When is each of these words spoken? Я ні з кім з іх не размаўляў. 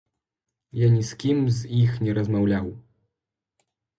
Я 0.85 0.89
ні 0.95 1.01
з 1.09 1.19
кім 1.23 1.43
з 1.59 1.69
іх 1.81 1.91
не 2.07 2.11
размаўляў. 2.19 2.67